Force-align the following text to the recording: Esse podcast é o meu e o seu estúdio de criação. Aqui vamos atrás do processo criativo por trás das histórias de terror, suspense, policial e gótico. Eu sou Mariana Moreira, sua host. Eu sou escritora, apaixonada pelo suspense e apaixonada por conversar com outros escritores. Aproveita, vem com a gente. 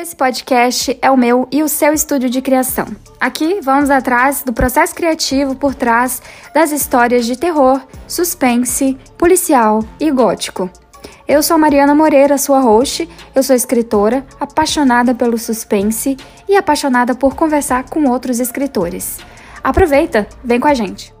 Esse 0.00 0.14
podcast 0.14 0.96
é 1.02 1.10
o 1.10 1.16
meu 1.16 1.48
e 1.50 1.60
o 1.60 1.68
seu 1.68 1.92
estúdio 1.92 2.30
de 2.30 2.40
criação. 2.40 2.86
Aqui 3.18 3.58
vamos 3.60 3.90
atrás 3.90 4.44
do 4.44 4.52
processo 4.52 4.94
criativo 4.94 5.56
por 5.56 5.74
trás 5.74 6.22
das 6.54 6.70
histórias 6.70 7.26
de 7.26 7.36
terror, 7.36 7.80
suspense, 8.06 8.96
policial 9.18 9.82
e 9.98 10.08
gótico. 10.12 10.70
Eu 11.26 11.42
sou 11.42 11.58
Mariana 11.58 11.96
Moreira, 11.96 12.38
sua 12.38 12.60
host. 12.60 13.08
Eu 13.34 13.42
sou 13.42 13.56
escritora, 13.56 14.24
apaixonada 14.38 15.16
pelo 15.16 15.36
suspense 15.36 16.16
e 16.48 16.56
apaixonada 16.56 17.16
por 17.16 17.34
conversar 17.34 17.90
com 17.90 18.08
outros 18.08 18.38
escritores. 18.38 19.18
Aproveita, 19.64 20.28
vem 20.44 20.60
com 20.60 20.68
a 20.68 20.74
gente. 20.74 21.12